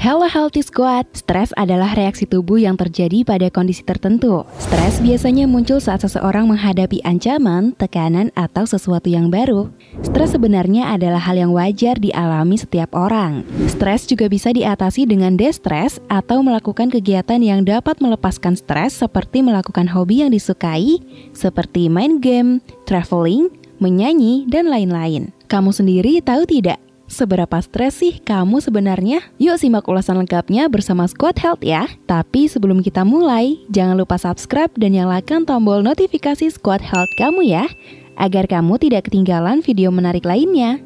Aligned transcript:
Hello 0.00 0.24
Healthy 0.24 0.64
Squad, 0.64 1.12
stres 1.12 1.52
adalah 1.60 1.92
reaksi 1.92 2.24
tubuh 2.24 2.56
yang 2.56 2.72
terjadi 2.72 3.20
pada 3.20 3.52
kondisi 3.52 3.84
tertentu. 3.84 4.48
Stres 4.56 4.96
biasanya 4.96 5.44
muncul 5.44 5.76
saat 5.76 6.00
seseorang 6.00 6.48
menghadapi 6.48 7.04
ancaman, 7.04 7.76
tekanan, 7.76 8.32
atau 8.32 8.64
sesuatu 8.64 9.12
yang 9.12 9.28
baru. 9.28 9.68
Stres 10.00 10.32
sebenarnya 10.32 10.88
adalah 10.96 11.20
hal 11.20 11.36
yang 11.36 11.52
wajar 11.52 12.00
dialami 12.00 12.56
setiap 12.56 12.96
orang. 12.96 13.44
Stres 13.68 14.08
juga 14.08 14.32
bisa 14.32 14.56
diatasi 14.56 15.04
dengan 15.04 15.36
destres 15.36 16.00
atau 16.08 16.40
melakukan 16.40 16.88
kegiatan 16.88 17.44
yang 17.44 17.68
dapat 17.68 18.00
melepaskan 18.00 18.56
stres 18.56 19.04
seperti 19.04 19.44
melakukan 19.44 19.84
hobi 19.84 20.24
yang 20.24 20.32
disukai, 20.32 20.96
seperti 21.36 21.92
main 21.92 22.24
game, 22.24 22.64
traveling, 22.88 23.52
menyanyi, 23.84 24.48
dan 24.48 24.64
lain-lain. 24.72 25.28
Kamu 25.44 25.76
sendiri 25.76 26.24
tahu 26.24 26.48
tidak 26.48 26.80
Seberapa 27.10 27.58
stres 27.58 27.98
sih 27.98 28.22
kamu 28.22 28.62
sebenarnya? 28.62 29.18
Yuk 29.42 29.58
simak 29.58 29.90
ulasan 29.90 30.22
lengkapnya 30.22 30.70
bersama 30.70 31.10
Squad 31.10 31.42
Health 31.42 31.66
ya. 31.66 31.90
Tapi 32.06 32.46
sebelum 32.46 32.86
kita 32.86 33.02
mulai, 33.02 33.58
jangan 33.66 33.98
lupa 33.98 34.14
subscribe 34.14 34.70
dan 34.78 34.94
nyalakan 34.94 35.42
tombol 35.42 35.82
notifikasi 35.82 36.46
Squad 36.54 36.78
Health 36.78 37.10
kamu 37.18 37.50
ya, 37.50 37.66
agar 38.14 38.46
kamu 38.46 38.78
tidak 38.78 39.10
ketinggalan 39.10 39.58
video 39.58 39.90
menarik 39.90 40.22
lainnya. 40.22 40.78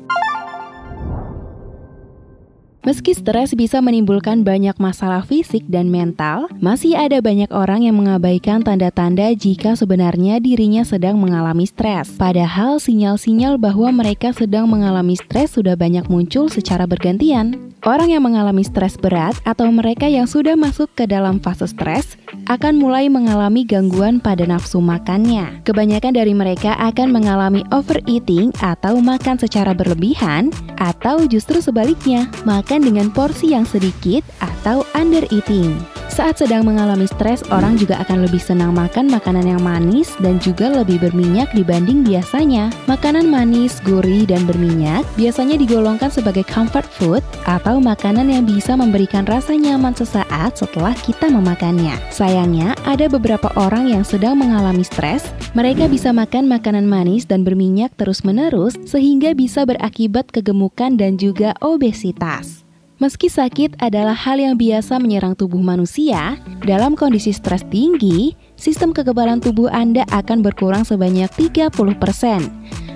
Meski 2.85 3.17
stres 3.17 3.57
bisa 3.57 3.81
menimbulkan 3.81 4.45
banyak 4.45 4.77
masalah 4.77 5.25
fisik 5.25 5.65
dan 5.73 5.89
mental, 5.89 6.53
masih 6.61 6.93
ada 6.93 7.17
banyak 7.25 7.49
orang 7.49 7.81
yang 7.81 7.97
mengabaikan 7.97 8.61
tanda-tanda 8.61 9.33
jika 9.33 9.73
sebenarnya 9.73 10.37
dirinya 10.37 10.85
sedang 10.85 11.17
mengalami 11.17 11.65
stres. 11.65 12.13
Padahal 12.21 12.77
sinyal-sinyal 12.77 13.57
bahwa 13.57 13.89
mereka 13.89 14.37
sedang 14.37 14.69
mengalami 14.69 15.17
stres 15.17 15.57
sudah 15.57 15.81
banyak 15.81 16.05
muncul 16.13 16.53
secara 16.53 16.85
bergantian. 16.85 17.74
Orang 17.85 18.09
yang 18.09 18.25
mengalami 18.25 18.65
stres 18.65 18.97
berat 18.97 19.37
atau 19.45 19.69
mereka 19.69 20.09
yang 20.09 20.25
sudah 20.25 20.57
masuk 20.57 20.89
ke 20.97 21.05
dalam 21.05 21.37
fase 21.37 21.69
stres 21.69 22.17
akan 22.49 22.81
mulai 22.81 23.13
mengalami 23.13 23.61
gangguan 23.61 24.25
pada 24.25 24.49
nafsu 24.49 24.81
makannya. 24.81 25.61
Kebanyakan 25.69 26.17
dari 26.17 26.33
mereka 26.33 26.81
akan 26.81 27.13
mengalami 27.13 27.61
overeating 27.77 28.57
atau 28.65 29.05
makan 29.05 29.37
secara 29.37 29.77
berlebihan 29.77 30.49
atau 30.81 31.29
justru 31.29 31.61
sebaliknya, 31.61 32.25
makan 32.49 32.89
dengan 32.89 33.13
porsi 33.13 33.53
yang 33.53 33.69
sedikit 33.69 34.25
atau 34.41 34.81
under 34.97 35.29
eating. 35.29 35.77
Saat 36.13 36.41
sedang 36.41 36.63
mengalami 36.65 37.09
stres, 37.09 37.45
orang 37.49 37.81
juga 37.81 37.99
akan 38.05 38.29
lebih 38.29 38.39
senang 38.41 38.77
makan 38.77 39.09
makanan 39.11 39.45
yang 39.45 39.63
manis 39.63 40.13
dan 40.21 40.37
juga 40.39 40.71
lebih 40.71 41.01
berminyak 41.01 41.51
dibanding 41.57 42.05
biasanya. 42.05 42.69
Makanan 42.89 43.29
manis, 43.29 43.81
gurih, 43.83 44.29
dan 44.29 44.45
berminyak 44.49 45.03
biasanya 45.21 45.61
digolongkan 45.61 46.09
sebagai 46.13 46.45
comfort 46.49 46.87
food 46.87 47.23
atau 47.45 47.83
makanan 47.83 48.31
yang 48.31 48.45
bisa 48.49 48.75
memberikan 48.75 49.29
rasa 49.29 49.57
nyaman 49.57 49.93
sesaat 49.93 50.57
setelah 50.57 50.97
kita 51.05 51.29
memakannya. 51.29 51.97
Sayangnya, 52.09 52.73
ada 52.89 53.07
beberapa 53.07 53.53
orang 53.61 53.93
yang 53.93 54.03
sedang 54.03 54.41
mengalami 54.41 54.83
stres, 54.83 55.29
mereka 55.53 55.87
bisa 55.87 56.11
makan 56.11 56.49
makanan 56.49 56.89
manis 56.89 57.29
dan 57.29 57.45
berminyak 57.45 57.93
terus-menerus 58.01 58.75
sehingga 58.89 59.37
bisa 59.37 59.69
berakibat 59.69 60.33
kegemukan 60.33 60.97
dan 60.97 61.21
juga 61.21 61.53
obesitas. 61.61 62.64
Meski 63.05 63.29
sakit 63.29 63.85
adalah 63.85 64.17
hal 64.17 64.41
yang 64.41 64.57
biasa 64.57 64.97
menyerang 64.97 65.37
tubuh 65.37 65.61
manusia, 65.61 66.41
dalam 66.65 66.97
kondisi 66.97 67.37
stres 67.37 67.61
tinggi, 67.69 68.33
sistem 68.57 68.97
kekebalan 68.97 69.45
tubuh 69.45 69.69
Anda 69.69 70.09
akan 70.09 70.41
berkurang 70.41 70.89
sebanyak 70.89 71.29
30%. 71.37 71.69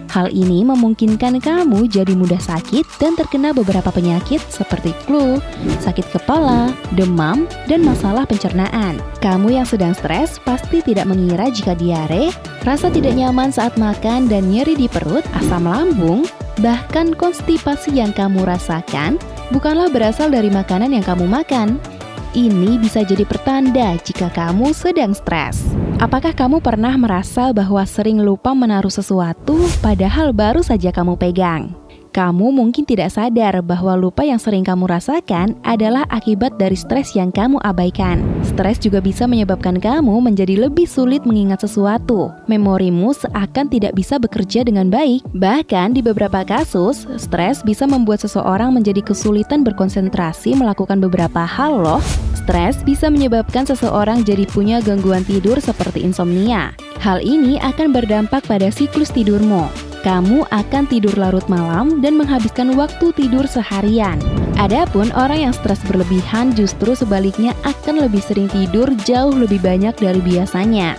Hal 0.08 0.32
ini 0.32 0.64
memungkinkan 0.64 1.44
kamu 1.44 1.92
jadi 1.92 2.16
mudah 2.16 2.40
sakit 2.40 2.88
dan 2.96 3.20
terkena 3.20 3.52
beberapa 3.52 3.92
penyakit 3.92 4.40
seperti 4.48 4.96
flu, 5.04 5.44
sakit 5.84 6.08
kepala, 6.08 6.72
demam, 6.96 7.44
dan 7.68 7.84
masalah 7.84 8.24
pencernaan. 8.24 8.96
Kamu 9.20 9.60
yang 9.60 9.68
sedang 9.68 9.92
stres 9.92 10.40
pasti 10.40 10.80
tidak 10.80 11.04
mengira 11.04 11.52
jika 11.52 11.76
diare, 11.76 12.32
rasa 12.64 12.88
tidak 12.88 13.12
nyaman 13.12 13.52
saat 13.52 13.76
makan 13.76 14.24
dan 14.24 14.48
nyeri 14.48 14.72
di 14.72 14.88
perut, 14.88 15.28
asam 15.36 15.68
lambung, 15.68 16.24
bahkan 16.64 17.12
konstipasi 17.12 18.00
yang 18.00 18.16
kamu 18.16 18.48
rasakan 18.48 19.20
bukanlah 19.50 19.88
berasal 19.88 20.28
dari 20.28 20.52
makanan 20.52 20.92
yang 20.92 21.04
kamu 21.04 21.24
makan. 21.28 21.80
Ini 22.36 22.76
bisa 22.76 23.02
jadi 23.02 23.24
pertanda 23.24 23.96
jika 24.04 24.28
kamu 24.28 24.76
sedang 24.76 25.16
stres. 25.16 25.64
Apakah 25.98 26.36
kamu 26.36 26.60
pernah 26.60 26.94
merasa 26.94 27.50
bahwa 27.56 27.82
sering 27.88 28.20
lupa 28.20 28.52
menaruh 28.52 28.92
sesuatu 28.92 29.56
padahal 29.80 30.36
baru 30.36 30.60
saja 30.60 30.92
kamu 30.92 31.16
pegang? 31.16 31.72
Kamu 32.18 32.50
mungkin 32.50 32.82
tidak 32.82 33.14
sadar 33.14 33.62
bahwa 33.62 33.94
lupa 33.94 34.26
yang 34.26 34.42
sering 34.42 34.66
kamu 34.66 34.90
rasakan 34.90 35.54
adalah 35.62 36.02
akibat 36.10 36.58
dari 36.58 36.74
stres 36.74 37.14
yang 37.14 37.30
kamu 37.30 37.62
abaikan. 37.62 38.26
Stres 38.42 38.82
juga 38.82 38.98
bisa 38.98 39.30
menyebabkan 39.30 39.78
kamu 39.78 40.18
menjadi 40.26 40.66
lebih 40.66 40.90
sulit 40.90 41.22
mengingat 41.22 41.62
sesuatu. 41.62 42.34
Memorimu 42.50 43.14
seakan 43.14 43.70
tidak 43.70 43.94
bisa 43.94 44.18
bekerja 44.18 44.66
dengan 44.66 44.90
baik. 44.90 45.22
Bahkan 45.30 45.94
di 45.94 46.02
beberapa 46.02 46.42
kasus, 46.42 47.06
stres 47.22 47.62
bisa 47.62 47.86
membuat 47.86 48.18
seseorang 48.26 48.74
menjadi 48.74 48.98
kesulitan 48.98 49.62
berkonsentrasi 49.62 50.58
melakukan 50.58 50.98
beberapa 50.98 51.46
hal 51.46 51.78
loh. 51.78 52.02
Stres 52.34 52.82
bisa 52.82 53.14
menyebabkan 53.14 53.62
seseorang 53.62 54.26
jadi 54.26 54.42
punya 54.50 54.82
gangguan 54.82 55.22
tidur 55.22 55.62
seperti 55.62 56.02
insomnia. 56.02 56.74
Hal 56.98 57.22
ini 57.22 57.62
akan 57.62 57.94
berdampak 57.94 58.42
pada 58.50 58.74
siklus 58.74 59.14
tidurmu 59.14 59.87
kamu 60.06 60.46
akan 60.54 60.84
tidur 60.86 61.14
larut 61.18 61.44
malam 61.50 61.98
dan 61.98 62.14
menghabiskan 62.14 62.74
waktu 62.78 63.10
tidur 63.18 63.44
seharian. 63.50 64.18
Adapun 64.58 65.10
orang 65.14 65.50
yang 65.50 65.54
stres 65.54 65.82
berlebihan 65.86 66.54
justru 66.54 66.94
sebaliknya 66.94 67.54
akan 67.66 68.06
lebih 68.06 68.22
sering 68.22 68.46
tidur 68.50 68.90
jauh 69.06 69.34
lebih 69.34 69.58
banyak 69.62 69.94
dari 69.98 70.22
biasanya. 70.22 70.98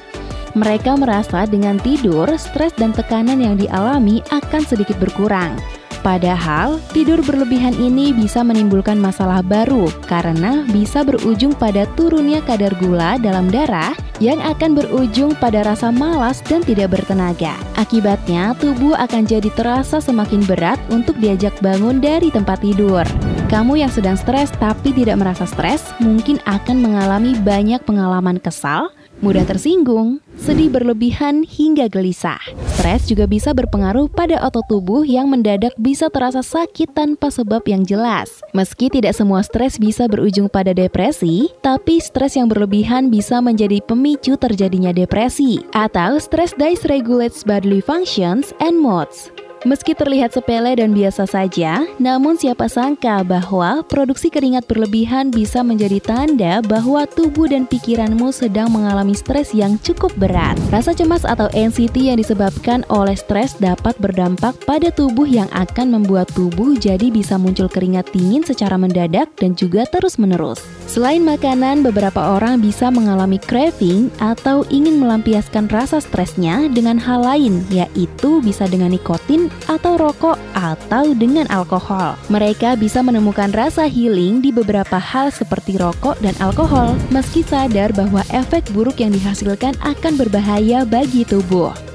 Mereka 0.57 0.97
merasa 0.97 1.45
dengan 1.45 1.77
tidur, 1.77 2.25
stres 2.35 2.73
dan 2.75 2.89
tekanan 2.89 3.39
yang 3.39 3.55
dialami 3.55 4.25
akan 4.33 4.65
sedikit 4.65 4.97
berkurang. 4.97 5.55
Padahal, 5.99 6.79
tidur 6.95 7.19
berlebihan 7.19 7.75
ini 7.75 8.15
bisa 8.15 8.39
menimbulkan 8.39 8.95
masalah 8.95 9.43
baru 9.43 9.91
karena 10.07 10.63
bisa 10.71 11.03
berujung 11.03 11.51
pada 11.51 11.83
turunnya 11.99 12.39
kadar 12.47 12.71
gula 12.79 13.19
dalam 13.19 13.51
darah 13.51 13.91
yang 14.23 14.39
akan 14.43 14.75
berujung 14.75 15.35
pada 15.39 15.63
rasa 15.63 15.91
malas 15.91 16.43
dan 16.47 16.63
tidak 16.63 16.95
bertenaga. 16.95 17.55
Akibatnya, 17.79 18.55
tubuh 18.59 18.95
akan 18.95 19.27
jadi 19.27 19.47
terasa 19.55 19.99
semakin 20.03 20.43
berat 20.43 20.79
untuk 20.91 21.15
diajak 21.19 21.55
bangun 21.63 21.99
dari 22.03 22.31
tempat 22.31 22.63
tidur. 22.63 23.03
Kamu 23.49 23.81
yang 23.81 23.89
sedang 23.89 24.13
stres 24.13 24.53
tapi 24.61 24.93
tidak 24.93 25.17
merasa 25.17 25.47
stres 25.49 25.81
mungkin 25.97 26.37
akan 26.45 26.85
mengalami 26.85 27.33
banyak 27.41 27.81
pengalaman 27.81 28.37
kesal, 28.37 28.93
mudah 29.19 29.43
tersinggung, 29.43 30.23
sedih 30.39 30.71
berlebihan 30.71 31.43
hingga 31.43 31.91
gelisah. 31.91 32.39
Stres 32.79 33.11
juga 33.11 33.27
bisa 33.27 33.51
berpengaruh 33.51 34.07
pada 34.07 34.39
otot 34.43 34.63
tubuh 34.71 35.03
yang 35.03 35.27
mendadak 35.27 35.75
bisa 35.75 36.07
terasa 36.07 36.39
sakit 36.39 36.95
tanpa 36.95 37.27
sebab 37.27 37.63
yang 37.67 37.83
jelas. 37.83 38.39
Meski 38.55 38.87
tidak 38.87 39.15
semua 39.15 39.43
stres 39.43 39.75
bisa 39.75 40.07
berujung 40.07 40.47
pada 40.47 40.71
depresi, 40.71 41.51
tapi 41.59 41.99
stres 41.99 42.39
yang 42.39 42.47
berlebihan 42.47 43.11
bisa 43.11 43.43
menjadi 43.43 43.83
pemicu 43.83 44.39
terjadinya 44.39 44.95
depresi 44.95 45.59
atau 45.75 46.15
stress 46.17 46.55
dysregulates 46.55 47.43
bodily 47.43 47.83
functions 47.83 48.55
and 48.63 48.79
moods. 48.79 49.31
Meski 49.67 49.91
terlihat 49.91 50.31
sepele 50.31 50.71
dan 50.79 50.95
biasa 50.95 51.27
saja, 51.27 51.83
namun 51.99 52.39
siapa 52.39 52.71
sangka 52.71 53.27
bahwa 53.27 53.83
produksi 53.83 54.31
keringat 54.31 54.63
berlebihan 54.71 55.35
bisa 55.35 55.59
menjadi 55.67 55.99
tanda 55.99 56.63
bahwa 56.63 57.03
tubuh 57.03 57.51
dan 57.51 57.67
pikiranmu 57.67 58.31
sedang 58.31 58.71
mengalami 58.71 59.11
stres 59.11 59.51
yang 59.51 59.75
cukup 59.83 60.15
berat. 60.15 60.55
Rasa 60.71 60.95
cemas 60.95 61.27
atau 61.27 61.51
anxiety 61.51 62.07
yang 62.07 62.23
disebabkan 62.23 62.87
oleh 62.87 63.19
stres 63.19 63.59
dapat 63.59 63.99
berdampak 63.99 64.55
pada 64.63 64.95
tubuh 64.95 65.27
yang 65.27 65.51
akan 65.51 65.91
membuat 65.91 66.31
tubuh 66.31 66.79
jadi 66.79 67.11
bisa 67.11 67.35
muncul 67.35 67.67
keringat 67.67 68.07
dingin 68.15 68.47
secara 68.47 68.79
mendadak 68.79 69.27
dan 69.35 69.59
juga 69.59 69.83
terus-menerus. 69.91 70.78
Selain 70.89 71.21
makanan, 71.21 71.85
beberapa 71.85 72.33
orang 72.33 72.65
bisa 72.65 72.89
mengalami 72.89 73.37
craving 73.37 74.09
atau 74.17 74.65
ingin 74.73 74.97
melampiaskan 74.97 75.69
rasa 75.69 76.01
stresnya 76.01 76.65
dengan 76.65 76.97
hal 76.97 77.21
lain, 77.21 77.61
yaitu 77.69 78.41
bisa 78.41 78.65
dengan 78.65 78.89
nikotin 78.89 79.53
atau 79.69 80.01
rokok 80.01 80.41
atau 80.57 81.13
dengan 81.13 81.45
alkohol. 81.53 82.17
Mereka 82.33 82.73
bisa 82.81 83.05
menemukan 83.05 83.53
rasa 83.53 83.85
healing 83.85 84.41
di 84.41 84.49
beberapa 84.49 84.97
hal 84.97 85.29
seperti 85.29 85.77
rokok 85.77 86.17
dan 86.25 86.33
alkohol, 86.41 86.97
meski 87.13 87.45
sadar 87.45 87.93
bahwa 87.93 88.25
efek 88.33 88.65
buruk 88.73 88.97
yang 88.97 89.13
dihasilkan 89.13 89.77
akan 89.85 90.17
berbahaya 90.17 90.89
bagi 90.89 91.21
tubuh. 91.21 91.88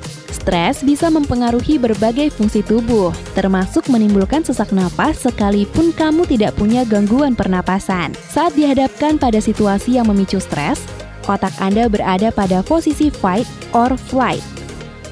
Stres 0.45 0.85
bisa 0.85 1.09
mempengaruhi 1.09 1.81
berbagai 1.81 2.29
fungsi 2.29 2.61
tubuh, 2.61 3.09
termasuk 3.33 3.89
menimbulkan 3.89 4.45
sesak 4.45 4.77
napas 4.77 5.25
sekalipun 5.25 5.89
kamu 5.97 6.29
tidak 6.29 6.53
punya 6.61 6.85
gangguan 6.85 7.33
pernapasan. 7.33 8.13
Saat 8.29 8.53
dihadapkan 8.53 9.17
pada 9.17 9.41
situasi 9.41 9.97
yang 9.97 10.05
memicu 10.05 10.37
stres, 10.37 10.85
otak 11.25 11.57
Anda 11.65 11.89
berada 11.89 12.29
pada 12.29 12.61
posisi 12.61 13.09
fight 13.09 13.49
or 13.73 13.97
flight, 13.97 14.45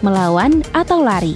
melawan 0.04 0.60
atau 0.76 1.00
lari. 1.00 1.32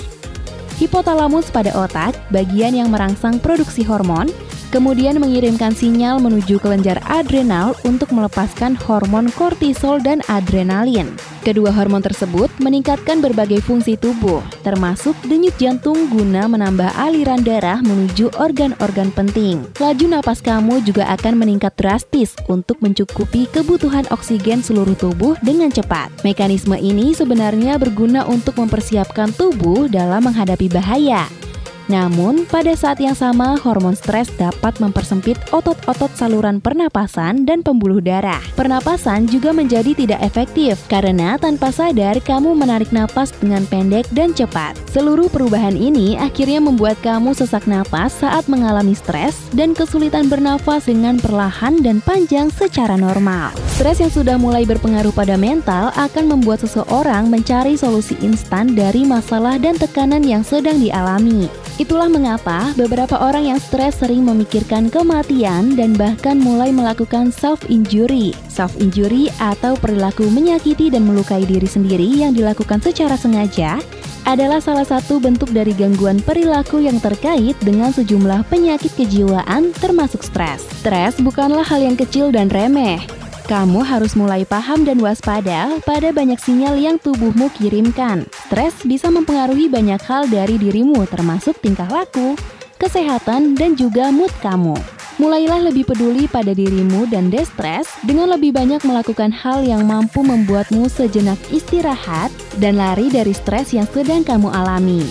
Hipotalamus 0.77 1.49
pada 1.49 1.73
otak, 1.73 2.13
bagian 2.29 2.77
yang 2.77 2.93
merangsang 2.93 3.41
produksi 3.41 3.81
hormon, 3.81 4.29
kemudian 4.77 5.17
mengirimkan 5.17 5.73
sinyal 5.73 6.21
menuju 6.21 6.61
kelenjar 6.61 7.01
adrenal 7.09 7.73
untuk 7.89 8.13
melepaskan 8.13 8.77
hormon 8.85 9.33
kortisol 9.33 9.97
dan 9.97 10.21
adrenalin. 10.29 11.17
Kedua 11.41 11.73
hormon 11.73 12.05
tersebut 12.05 12.53
meningkatkan 12.61 13.25
berbagai 13.25 13.65
fungsi 13.65 13.97
tubuh, 13.97 14.45
termasuk 14.61 15.17
denyut 15.25 15.57
jantung 15.57 16.13
guna 16.13 16.45
menambah 16.45 16.93
aliran 16.93 17.41
darah 17.41 17.81
menuju 17.81 18.37
organ-organ 18.37 19.09
penting. 19.17 19.65
Laju 19.81 20.07
napas 20.13 20.45
kamu 20.45 20.85
juga 20.85 21.09
akan 21.17 21.41
meningkat 21.41 21.73
drastis 21.81 22.37
untuk 22.45 22.77
mencukupi 22.85 23.49
kebutuhan 23.49 24.05
oksigen 24.13 24.61
seluruh 24.61 24.99
tubuh 24.99 25.41
dengan 25.41 25.73
cepat. 25.73 26.13
Mekanisme 26.21 26.77
ini 26.77 27.17
sebenarnya 27.17 27.81
berguna 27.81 28.29
untuk 28.29 28.61
mempersiapkan 28.61 29.33
tubuh 29.33 29.89
dalam 29.89 30.27
menghadapi 30.27 30.69
bahaya. 30.69 31.46
Namun, 31.87 32.51
pada 32.51 32.75
saat 32.75 32.99
yang 32.99 33.15
sama, 33.15 33.55
hormon 33.63 33.95
stres 33.95 34.27
dapat 34.35 34.75
mempersempit 34.83 35.39
otot-otot 35.55 36.11
saluran 36.19 36.59
pernapasan 36.59 37.47
dan 37.47 37.63
pembuluh 37.63 38.03
darah. 38.03 38.43
Pernapasan 38.59 39.31
juga 39.31 39.55
menjadi 39.55 39.95
tidak 39.95 40.21
efektif 40.27 40.83
karena 40.91 41.39
tanpa 41.39 41.71
sadar 41.71 42.19
kamu 42.19 42.59
menarik 42.59 42.91
napas 42.91 43.31
dengan 43.39 43.63
pendek 43.71 44.11
dan 44.11 44.35
cepat. 44.35 44.75
Seluruh 44.91 45.31
perubahan 45.31 45.79
ini 45.79 46.19
akhirnya 46.19 46.59
membuat 46.59 46.99
kamu 47.07 47.39
sesak 47.39 47.71
napas 47.71 48.19
saat 48.19 48.51
mengalami 48.51 48.99
stres 48.99 49.39
dan 49.55 49.71
kesulitan 49.71 50.27
bernafas 50.27 50.91
dengan 50.91 51.23
perlahan 51.23 51.79
dan 51.87 52.03
panjang 52.03 52.51
secara 52.51 52.99
normal. 52.99 53.55
Stres 53.77 54.01
yang 54.01 54.11
sudah 54.11 54.41
mulai 54.41 54.65
berpengaruh 54.65 55.13
pada 55.13 55.37
mental 55.37 55.93
akan 55.95 56.25
membuat 56.33 56.65
seseorang 56.65 57.29
mencari 57.29 57.77
solusi 57.77 58.17
instan 58.25 58.73
dari 58.73 59.05
masalah 59.05 59.61
dan 59.61 59.77
tekanan 59.77 60.25
yang 60.25 60.41
sedang 60.41 60.81
dialami. 60.81 61.47
Itulah 61.77 62.09
mengapa 62.09 62.73
beberapa 62.73 63.21
orang 63.21 63.53
yang 63.53 63.61
stres 63.61 64.01
sering 64.01 64.25
memikirkan 64.25 64.89
kematian 64.89 65.77
dan 65.77 65.93
bahkan 65.93 66.41
mulai 66.41 66.73
melakukan 66.73 67.29
self-injury. 67.29 68.33
Self-injury 68.49 69.29
atau 69.37 69.77
perilaku 69.77 70.25
menyakiti 70.33 70.89
dan 70.89 71.05
melukai 71.05 71.45
diri 71.45 71.69
sendiri 71.69 72.09
yang 72.09 72.33
dilakukan 72.33 72.81
secara 72.81 73.13
sengaja 73.21 73.77
adalah 74.25 74.57
salah 74.57 74.89
satu 74.89 75.21
bentuk 75.21 75.53
dari 75.53 75.77
gangguan 75.77 76.17
perilaku 76.25 76.81
yang 76.81 76.97
terkait 76.97 77.55
dengan 77.61 77.93
sejumlah 77.93 78.49
penyakit 78.49 78.97
kejiwaan 78.97 79.77
termasuk 79.77 80.25
stres. 80.25 80.65
Stres 80.81 81.21
bukanlah 81.21 81.63
hal 81.63 81.85
yang 81.85 81.95
kecil 81.95 82.33
dan 82.33 82.49
remeh, 82.49 83.05
kamu 83.47 83.87
harus 83.87 84.19
mulai 84.19 84.43
paham 84.43 84.83
dan 84.83 84.99
waspada 84.99 85.79
pada 85.87 86.11
banyak 86.11 86.37
sinyal 86.43 86.75
yang 86.75 86.99
tubuhmu 86.99 87.47
kirimkan. 87.55 88.27
Stres 88.51 88.75
bisa 88.83 89.07
mempengaruhi 89.07 89.71
banyak 89.71 90.03
hal 90.03 90.27
dari 90.27 90.59
dirimu 90.59 91.07
termasuk 91.07 91.55
tingkah 91.63 91.87
laku, 91.87 92.35
kesehatan, 92.83 93.55
dan 93.55 93.79
juga 93.79 94.11
mood 94.11 94.35
kamu. 94.43 94.75
Mulailah 95.23 95.71
lebih 95.71 95.87
peduli 95.87 96.27
pada 96.27 96.53
dirimu 96.53 97.07
dan 97.07 97.31
destres 97.31 97.89
dengan 98.03 98.35
lebih 98.35 98.51
banyak 98.51 98.83
melakukan 98.83 99.31
hal 99.31 99.63
yang 99.63 99.87
mampu 99.87 100.27
membuatmu 100.27 100.91
sejenak 100.91 101.39
istirahat 101.49 102.29
dan 102.59 102.77
lari 102.77 103.09
dari 103.09 103.33
stres 103.33 103.71
yang 103.71 103.87
sedang 103.89 104.27
kamu 104.27 104.51
alami. 104.51 105.07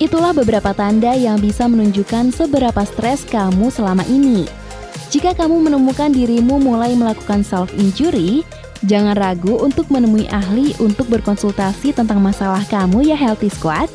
Itulah 0.00 0.32
beberapa 0.32 0.72
tanda 0.72 1.12
yang 1.12 1.36
bisa 1.38 1.68
menunjukkan 1.68 2.32
seberapa 2.32 2.82
stres 2.88 3.28
kamu 3.28 3.68
selama 3.68 4.02
ini. 4.08 4.67
Jika 5.08 5.32
kamu 5.32 5.68
menemukan 5.68 6.12
dirimu 6.12 6.60
mulai 6.60 6.92
melakukan 6.92 7.40
self-injury, 7.40 8.44
jangan 8.84 9.16
ragu 9.16 9.56
untuk 9.56 9.88
menemui 9.88 10.28
ahli 10.28 10.76
untuk 10.78 11.08
berkonsultasi 11.08 11.96
tentang 11.96 12.20
masalah 12.20 12.60
kamu 12.68 13.08
ya 13.08 13.16
Healthy 13.16 13.48
Squad, 13.48 13.88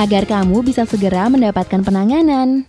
agar 0.00 0.24
kamu 0.24 0.64
bisa 0.64 0.88
segera 0.88 1.28
mendapatkan 1.28 1.84
penanganan. 1.84 2.68